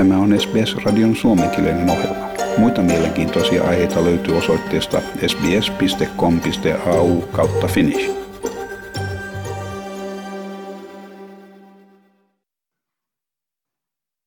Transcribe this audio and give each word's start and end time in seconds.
Tämä 0.00 0.18
on 0.18 0.40
SBS-radion 0.40 1.16
suomenkielinen 1.16 1.90
ohjelma. 1.90 2.28
Muita 2.58 2.82
mielenkiintoisia 2.82 3.64
aiheita 3.64 4.04
löytyy 4.04 4.36
osoitteesta 4.36 5.00
sbs.com.au 5.26 7.20
kautta 7.20 7.66
finnish. 7.66 8.10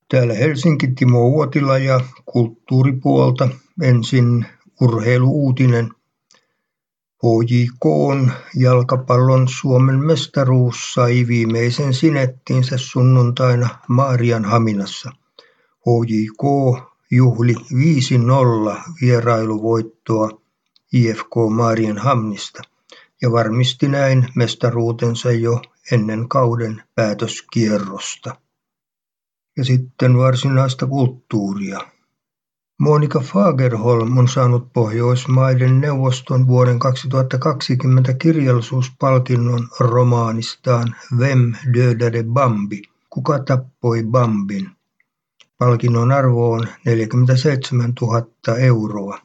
Täällä 0.09 0.33
Helsinki 0.33 0.87
Timo 0.87 1.27
Uotila 1.27 1.77
ja 1.77 1.99
kulttuuripuolta 2.25 3.49
ensin 3.81 4.45
urheiluuutinen– 4.81 5.89
HJK 7.23 7.85
jalkapallon 8.55 9.47
Suomen 9.47 10.05
mestaruus 10.05 10.93
sai 10.93 11.27
viimeisen 11.27 11.93
sinettinsä 11.93 12.77
sunnuntaina 12.77 13.69
Maarianhaminassa. 13.87 15.22
HJK 15.85 16.43
juhli 17.11 17.53
5-0 17.53 18.81
vierailuvoittoa 19.01 20.29
IFK 20.93 21.35
Maarianhamnista 21.55 22.61
ja 23.21 23.31
varmisti 23.31 23.87
näin 23.87 24.27
mestaruutensa 24.35 25.31
jo 25.31 25.61
ennen 25.91 26.29
kauden 26.29 26.83
päätöskierrosta. 26.95 28.35
Ja 29.57 29.65
sitten 29.65 30.17
varsinaista 30.17 30.87
kulttuuria. 30.87 31.79
Monika 32.79 33.19
Fagerholm 33.19 34.17
on 34.17 34.27
saanut 34.27 34.73
Pohjoismaiden 34.73 35.81
neuvoston 35.81 36.47
vuoden 36.47 36.79
2020 36.79 38.13
kirjallisuuspalkinnon 38.13 39.67
romaanistaan 39.79 40.95
Vem 41.19 41.53
dödade 41.73 42.23
Bambi? 42.23 42.81
Kuka 43.09 43.39
tappoi 43.39 44.03
Bambin? 44.03 44.69
Palkinnon 45.57 46.11
arvo 46.11 46.51
on 46.51 46.67
47 46.85 47.93
000 48.01 48.57
euroa. 48.57 49.19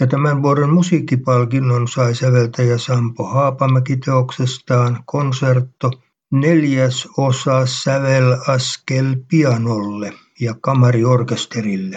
Ja 0.00 0.06
tämän 0.06 0.42
vuoden 0.42 0.70
musiikkipalkinnon 0.70 1.88
sai 1.88 2.14
säveltäjä 2.14 2.78
Sampo 2.78 3.24
Haapamäki 3.24 3.96
teoksestaan 3.96 5.02
konsertto 5.06 5.90
neljäs 6.32 7.08
osa 7.16 7.66
sävelaskel 7.66 9.16
pianolle 9.28 10.12
ja 10.40 10.54
kamariorkesterille 10.60 11.96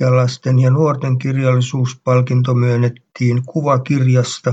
ja 0.00 0.16
lasten 0.16 0.58
ja 0.58 0.70
nuorten 0.70 1.18
kirjallisuuspalkinto 1.18 2.54
myönnettiin 2.54 3.42
kuvakirjasta, 3.44 4.52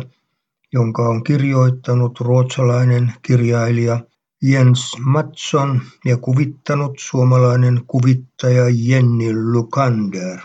jonka 0.73 1.09
on 1.09 1.23
kirjoittanut 1.23 2.19
ruotsalainen 2.19 3.13
kirjailija 3.21 3.99
Jens 4.43 4.97
Mattsson 4.99 5.81
ja 6.05 6.17
kuvittanut 6.17 6.99
suomalainen 6.99 7.81
kuvittaja 7.87 8.63
Jenny 8.73 9.51
Lukander. 9.51 10.39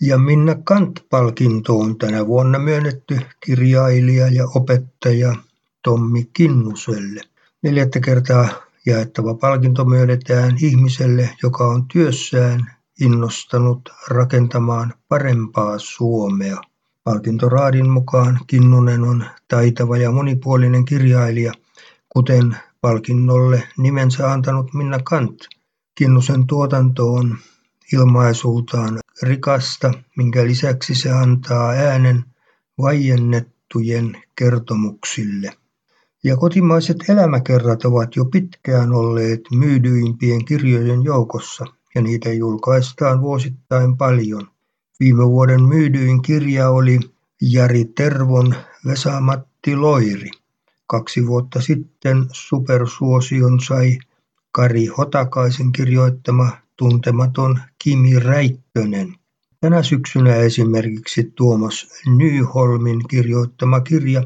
Ja 0.00 0.18
Minna 0.18 0.54
Kant-palkinto 0.64 1.78
on 1.78 1.98
tänä 1.98 2.26
vuonna 2.26 2.58
myönnetty 2.58 3.20
kirjailija 3.40 4.28
ja 4.28 4.48
opettaja 4.54 5.34
Tommi 5.82 6.30
Kinnuselle. 6.32 7.20
Neljättä 7.62 8.00
kertaa 8.00 8.48
jaettava 8.86 9.34
palkinto 9.34 9.84
myönnetään 9.84 10.56
ihmiselle, 10.62 11.30
joka 11.42 11.66
on 11.66 11.88
työssään 11.88 12.72
innostanut 13.00 13.88
rakentamaan 14.08 14.94
parempaa 15.08 15.78
Suomea. 15.78 16.56
Palkintoraadin 17.04 17.90
mukaan 17.90 18.40
Kinnunen 18.46 19.02
on 19.02 19.24
taitava 19.48 19.96
ja 19.96 20.12
monipuolinen 20.12 20.84
kirjailija, 20.84 21.52
kuten 22.08 22.56
palkinnolle 22.80 23.62
nimensä 23.78 24.32
antanut 24.32 24.74
Minna 24.74 24.98
Kant. 24.98 25.36
Kinnusen 25.94 26.46
tuotanto 26.46 27.12
on 27.12 27.38
ilmaisultaan 27.92 28.98
rikasta, 29.22 29.92
minkä 30.16 30.44
lisäksi 30.44 30.94
se 30.94 31.10
antaa 31.10 31.70
äänen 31.70 32.24
vaiennettujen 32.78 34.22
kertomuksille. 34.36 35.52
Ja 36.24 36.36
kotimaiset 36.36 36.96
elämäkerrat 37.08 37.84
ovat 37.84 38.16
jo 38.16 38.24
pitkään 38.24 38.92
olleet 38.92 39.40
myydyimpien 39.50 40.44
kirjojen 40.44 41.04
joukossa– 41.04 41.64
ja 41.94 42.02
niitä 42.02 42.32
julkaistaan 42.32 43.20
vuosittain 43.20 43.96
paljon. 43.96 44.48
Viime 45.00 45.26
vuoden 45.28 45.62
myydyin 45.62 46.22
kirja 46.22 46.70
oli 46.70 47.00
Jari 47.42 47.84
Tervon 47.84 48.54
Vesa-Matti 48.86 49.76
Loiri. 49.76 50.30
Kaksi 50.90 51.26
vuotta 51.26 51.60
sitten 51.60 52.26
supersuosion 52.32 53.60
sai 53.60 53.98
Kari 54.52 54.86
Hotakaisen 54.86 55.72
kirjoittama 55.72 56.50
tuntematon 56.76 57.60
Kimi 57.78 58.18
Räikkönen. 58.18 59.14
Tänä 59.60 59.82
syksynä 59.82 60.34
esimerkiksi 60.36 61.32
Tuomas 61.34 61.86
Nyholmin 62.16 63.08
kirjoittama 63.08 63.80
kirja 63.80 64.22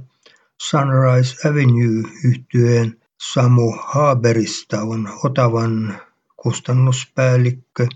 Sunrise 0.62 1.48
Avenue 1.48 2.10
yhtyeen 2.24 2.96
Samu 3.22 3.74
Haberista 3.80 4.82
on 4.82 5.08
Otavan 5.24 6.00
kustannuspäällikkö 6.36 7.86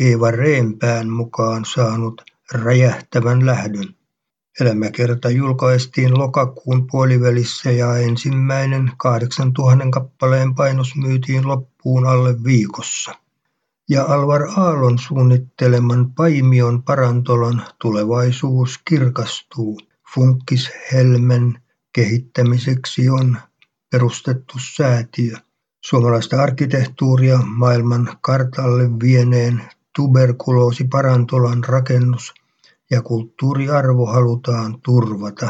Eeva 0.00 0.30
Reenpään 0.30 1.10
mukaan 1.10 1.64
saanut 1.64 2.22
räjähtävän 2.52 3.46
lähdön. 3.46 3.99
Elämäkerta 4.60 5.30
julkaistiin 5.30 6.18
lokakuun 6.18 6.86
puolivälissä 6.90 7.70
ja 7.70 7.96
ensimmäinen 7.96 8.92
8000 8.96 9.84
kappaleen 9.90 10.54
painos 10.54 10.96
myytiin 10.96 11.48
loppuun 11.48 12.06
alle 12.06 12.44
viikossa. 12.44 13.14
Ja 13.88 14.04
Alvar 14.04 14.42
Aallon 14.56 14.98
suunnitteleman 14.98 16.12
Paimion 16.12 16.82
parantolon 16.82 17.62
tulevaisuus 17.82 18.78
kirkastuu. 18.84 19.80
Funkishelmen 20.14 21.58
kehittämiseksi 21.92 23.10
on 23.10 23.38
perustettu 23.90 24.54
säätiö. 24.76 25.36
Suomalaista 25.84 26.42
arkkitehtuuria 26.42 27.38
maailman 27.38 28.18
kartalle 28.20 28.90
vieneen 29.02 29.62
tuberkuloosiparantolan 29.96 31.64
rakennus 31.64 32.34
ja 32.90 33.02
kulttuuriarvo 33.02 34.06
halutaan 34.06 34.80
turvata. 34.80 35.48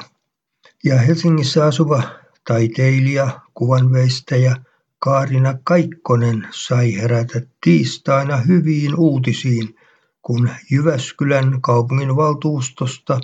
Ja 0.85 0.99
Helsingissä 0.99 1.65
asuva 1.65 2.03
taiteilija, 2.47 3.41
kuvanveistäjä 3.55 4.57
Kaarina 4.99 5.55
Kaikkonen 5.65 6.49
sai 6.51 6.97
herätä 6.97 7.41
tiistaina 7.61 8.37
hyviin 8.37 8.95
uutisiin, 8.97 9.77
kun 10.23 10.51
Jyväskylän 10.71 11.61
kaupunginvaltuustosta 11.61 13.21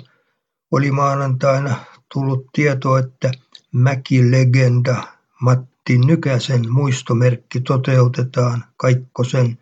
oli 0.71 0.91
maanantaina 0.91 1.75
tullut 2.13 2.47
tieto, 2.53 2.97
että 2.97 3.31
mäkilegenda 3.71 5.03
Matti 5.41 5.97
Nykäsen 5.97 6.71
muistomerkki 6.71 7.61
toteutetaan 7.61 8.63
Kaikkosen 8.77 9.57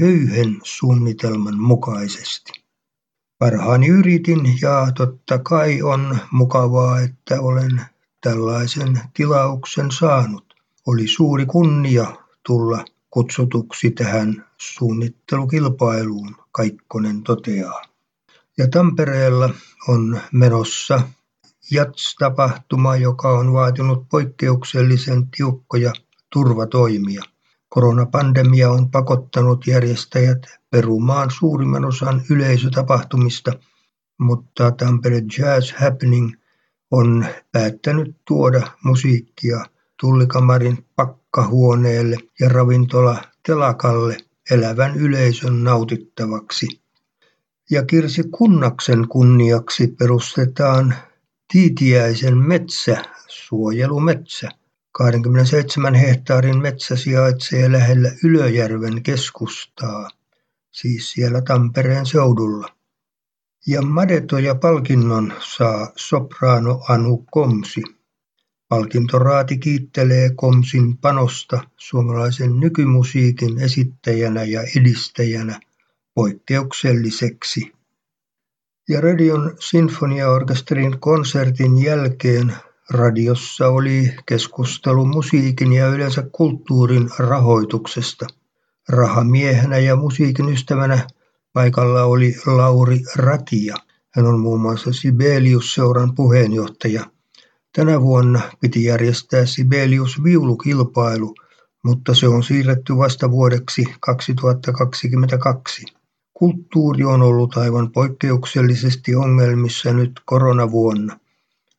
höyhen 0.00 0.56
suunnitelman 0.62 1.60
mukaisesti. 1.60 2.61
Parhaani 3.42 3.88
yritin 3.88 4.40
ja 4.60 4.92
totta 4.94 5.38
kai 5.38 5.82
on 5.82 6.18
mukavaa, 6.30 7.00
että 7.00 7.40
olen 7.40 7.82
tällaisen 8.20 9.00
tilauksen 9.14 9.90
saanut. 9.90 10.54
Oli 10.86 11.06
suuri 11.08 11.46
kunnia 11.46 12.06
tulla 12.46 12.84
kutsutuksi 13.10 13.90
tähän 13.90 14.44
suunnittelukilpailuun, 14.58 16.36
Kaikkonen 16.52 17.22
toteaa. 17.22 17.82
Ja 18.58 18.68
Tampereella 18.68 19.50
on 19.88 20.20
menossa 20.32 21.02
Jats-tapahtuma, 21.70 22.96
joka 22.96 23.30
on 23.30 23.52
vaatinut 23.52 24.08
poikkeuksellisen 24.08 25.26
tiukkoja 25.36 25.92
turvatoimia. 26.32 27.22
Koronapandemia 27.74 28.70
on 28.70 28.90
pakottanut 28.90 29.66
järjestäjät 29.66 30.38
perumaan 30.70 31.30
suurimman 31.30 31.84
osan 31.84 32.22
yleisötapahtumista, 32.30 33.52
mutta 34.18 34.70
Tampere 34.70 35.22
Jazz 35.38 35.72
Happening 35.72 36.32
on 36.90 37.26
päättänyt 37.52 38.16
tuoda 38.24 38.62
musiikkia 38.84 39.64
tullikamarin 40.00 40.86
pakkahuoneelle 40.96 42.16
ja 42.40 42.48
ravintola 42.48 43.22
Telakalle 43.46 44.16
elävän 44.50 44.96
yleisön 44.96 45.64
nautittavaksi. 45.64 46.80
Ja 47.70 47.84
Kirsi 47.84 48.22
Kunnaksen 48.30 49.08
kunniaksi 49.08 49.86
perustetaan 49.86 50.94
Tiitiäisen 51.52 52.38
metsä 52.38 53.04
suojelumetsä. 53.28 54.61
27 54.92 55.94
hehtaarin 55.94 56.62
metsä 56.62 56.96
sijaitsee 56.96 57.72
lähellä 57.72 58.12
Ylöjärven 58.24 59.02
keskustaa, 59.02 60.10
siis 60.70 61.12
siellä 61.12 61.40
Tampereen 61.40 62.06
seudulla. 62.06 62.68
Ja 63.66 63.82
Madetoja-palkinnon 63.82 65.32
saa 65.40 65.92
sopraano 65.96 66.84
Anu 66.88 67.26
Komsi. 67.30 67.82
Palkintoraati 68.68 69.58
kiittelee 69.58 70.30
Komsin 70.34 70.96
panosta 70.98 71.60
suomalaisen 71.76 72.60
nykymusiikin 72.60 73.58
esittäjänä 73.58 74.44
ja 74.44 74.62
edistäjänä 74.76 75.60
poikkeukselliseksi. 76.14 77.72
Ja 78.88 79.00
Radion 79.00 79.56
sinfoniaorkesterin 79.60 81.00
konsertin 81.00 81.82
jälkeen 81.82 82.52
radiossa 82.92 83.68
oli 83.68 84.14
keskustelu 84.26 85.04
musiikin 85.04 85.72
ja 85.72 85.88
yleensä 85.88 86.22
kulttuurin 86.32 87.10
rahoituksesta. 87.18 88.26
Rahamiehenä 88.88 89.78
ja 89.78 89.96
musiikin 89.96 90.48
ystävänä 90.48 91.06
paikalla 91.52 92.04
oli 92.04 92.34
Lauri 92.46 93.00
Ratia. 93.16 93.76
Hän 94.14 94.26
on 94.26 94.40
muun 94.40 94.60
muassa 94.60 94.92
Sibelius-seuran 94.92 96.14
puheenjohtaja. 96.14 97.04
Tänä 97.76 98.00
vuonna 98.00 98.40
piti 98.60 98.84
järjestää 98.84 99.46
Sibelius-viulukilpailu, 99.46 101.34
mutta 101.84 102.14
se 102.14 102.28
on 102.28 102.42
siirretty 102.42 102.96
vasta 102.96 103.30
vuodeksi 103.30 103.84
2022. 104.00 105.84
Kulttuuri 106.34 107.04
on 107.04 107.22
ollut 107.22 107.56
aivan 107.56 107.92
poikkeuksellisesti 107.92 109.14
ongelmissa 109.14 109.92
nyt 109.92 110.12
koronavuonna. 110.24 111.18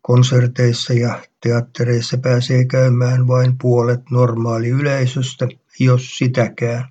Konserteissa 0.04 0.94
ja 0.94 1.22
teattereissa 1.42 2.18
pääsee 2.18 2.66
käymään 2.66 3.28
vain 3.28 3.58
puolet 3.58 4.02
normaali 4.12 4.70
yleisöstä, 4.70 5.48
jos 5.80 6.18
sitäkään. 6.18 6.86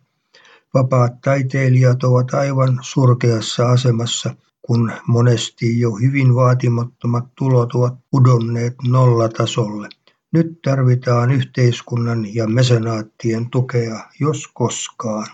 Vapaat 0.75 1.21
taiteilijat 1.21 2.05
ovat 2.05 2.35
aivan 2.35 2.79
surkeassa 2.83 3.71
asemassa, 3.71 4.35
kun 4.63 4.93
monesti 5.07 5.81
jo 5.81 5.91
hyvin 5.91 6.35
vaatimattomat 6.35 7.25
tulot 7.35 7.75
ovat 7.75 7.95
pudonneet 8.11 8.75
nollatasolle. 8.89 9.89
Nyt 10.33 10.63
tarvitaan 10.63 11.31
yhteiskunnan 11.31 12.35
ja 12.35 12.47
mesenaattien 12.47 13.51
tukea, 13.51 14.05
jos 14.21 14.49
koskaan. 14.55 15.27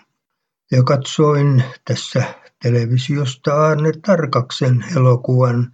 Ja 0.71 0.83
katsoin 0.83 1.65
tässä 1.85 2.23
televisiosta 2.63 3.67
Arne 3.67 3.93
Tarkaksen 4.07 4.85
elokuvan 4.97 5.73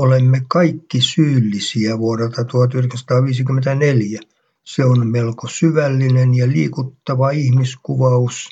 Olemme 0.00 0.42
kaikki 0.48 1.00
syyllisiä 1.00 1.98
vuodelta 1.98 2.44
1954. 2.44 4.20
Se 4.64 4.84
on 4.84 5.06
melko 5.06 5.48
syvällinen 5.48 6.34
ja 6.34 6.48
liikuttava 6.48 7.30
ihmiskuvaus. 7.30 8.48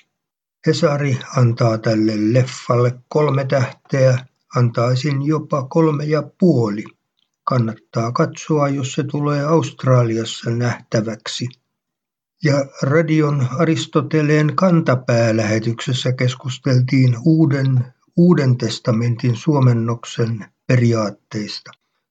Hesari 0.66 1.18
antaa 1.36 1.78
tälle 1.78 2.12
leffalle 2.16 2.94
kolme 3.08 3.44
tähteä, 3.44 4.18
antaisin 4.56 5.22
jopa 5.22 5.62
kolme 5.62 6.04
ja 6.04 6.22
puoli. 6.40 6.84
Kannattaa 7.44 8.12
katsoa, 8.12 8.68
jos 8.68 8.92
se 8.92 9.04
tulee 9.04 9.44
Australiassa 9.44 10.50
nähtäväksi. 10.50 11.48
Ja 12.44 12.66
radion 12.82 13.48
Aristoteleen 13.58 14.56
kantapäälähetyksessä 14.56 16.12
keskusteltiin 16.12 17.16
uuden, 17.24 17.84
uuden 18.18 18.58
testamentin 18.58 19.36
suomennoksen 19.36 20.44
periaatteista. 20.66 21.70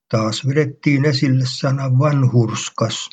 Taas 0.10 0.48
vedettiin 0.48 1.06
esille 1.06 1.44
sana 1.48 2.00
vanhurskas. 2.00 3.10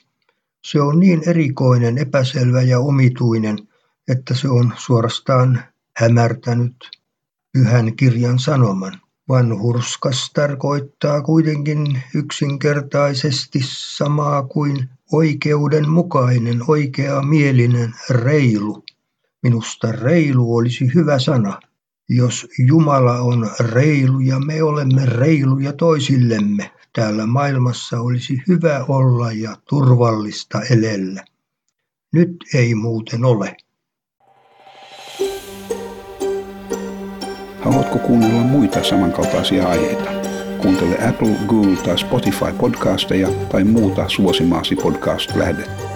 Se 0.64 0.80
on 0.80 1.00
niin 1.00 1.28
erikoinen, 1.28 1.98
epäselvä 1.98 2.62
ja 2.62 2.78
omituinen, 2.78 3.58
että 4.08 4.34
se 4.34 4.48
on 4.48 4.72
suorastaan 4.76 5.64
hämärtänyt 5.96 6.90
pyhän 7.52 7.96
kirjan 7.96 8.38
sanoman. 8.38 9.00
Vanhurskas 9.28 10.30
tarkoittaa 10.34 11.22
kuitenkin 11.22 12.02
yksinkertaisesti 12.14 13.60
samaa 13.96 14.42
kuin 14.42 14.88
oikeudenmukainen, 15.12 16.60
oikeamielinen, 16.68 17.94
reilu. 18.10 18.84
Minusta 19.42 19.92
reilu 19.92 20.56
olisi 20.56 20.94
hyvä 20.94 21.18
sana. 21.18 21.60
Jos 22.08 22.46
Jumala 22.58 23.20
on 23.20 23.50
reilu 23.60 24.20
ja 24.20 24.40
me 24.40 24.62
olemme 24.62 25.06
reiluja 25.06 25.72
toisillemme, 25.72 26.70
täällä 26.92 27.26
maailmassa 27.26 28.00
olisi 28.00 28.42
hyvä 28.48 28.84
olla 28.88 29.32
ja 29.32 29.56
turvallista 29.68 30.60
elellä. 30.70 31.24
Nyt 32.12 32.36
ei 32.54 32.74
muuten 32.74 33.24
ole. 33.24 33.56
Haluatko 37.60 37.98
kuunnella 37.98 38.40
muita 38.40 38.84
samankaltaisia 38.84 39.68
aiheita? 39.68 40.10
Kuuntele 40.62 41.08
Apple, 41.08 41.36
Google 41.46 41.76
tai 41.76 41.98
Spotify 41.98 42.52
podcasteja 42.58 43.28
tai 43.48 43.64
muuta 43.64 44.08
suosimaasi 44.08 44.76
podcast-lähdettä. 44.76 45.93